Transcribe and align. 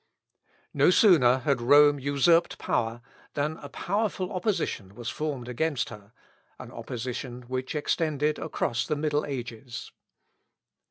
No 0.73 0.89
sooner 0.89 1.37
had 1.41 1.61
Rome 1.61 1.99
usurped 1.99 2.57
power 2.57 3.03
than 3.35 3.57
a 3.57 3.69
powerful 3.69 4.31
opposition 4.33 4.95
was 4.95 5.11
formed 5.11 5.47
against 5.47 5.89
her, 5.89 6.11
an 6.57 6.71
opposition 6.71 7.43
which 7.43 7.75
extended 7.75 8.39
across 8.39 8.87
the 8.87 8.95
middle 8.95 9.27
ages. 9.27 9.91